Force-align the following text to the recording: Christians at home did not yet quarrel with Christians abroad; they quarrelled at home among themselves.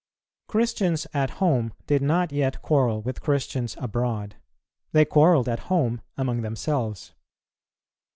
Christians 0.47 1.05
at 1.13 1.29
home 1.37 1.73
did 1.85 2.01
not 2.01 2.31
yet 2.31 2.63
quarrel 2.63 3.03
with 3.03 3.21
Christians 3.21 3.77
abroad; 3.79 4.35
they 4.93 5.05
quarrelled 5.05 5.47
at 5.47 5.59
home 5.69 6.01
among 6.17 6.41
themselves. 6.41 7.13